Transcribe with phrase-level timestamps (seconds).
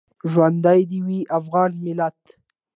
[0.31, 2.19] ژوندی دې وي افغان ملت؟